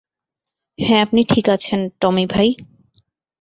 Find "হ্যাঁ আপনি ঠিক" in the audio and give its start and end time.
0.79-1.45